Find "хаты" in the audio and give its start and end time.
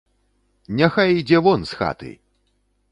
1.83-2.11